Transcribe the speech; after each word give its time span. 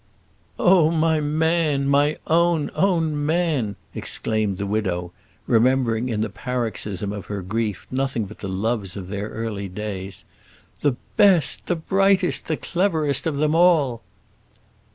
"Oh, 0.57 0.89
my 0.89 1.19
man 1.19 1.87
my 1.87 2.17
own, 2.25 2.71
own 2.73 3.23
man!" 3.23 3.75
exclaimed 3.93 4.57
the 4.57 4.65
widow, 4.65 5.13
remembering 5.45 6.09
in 6.09 6.21
the 6.21 6.29
paroxysm 6.31 7.13
of 7.13 7.27
her 7.27 7.43
grief 7.43 7.85
nothing 7.91 8.25
but 8.25 8.39
the 8.39 8.49
loves 8.49 8.97
of 8.97 9.09
their 9.09 9.29
early 9.29 9.69
days; 9.69 10.25
"the 10.79 10.95
best, 11.17 11.67
the 11.67 11.75
brightest, 11.75 12.47
the 12.47 12.57
cleverest 12.57 13.27
of 13.27 13.37
them 13.37 13.53
all!" 13.53 14.01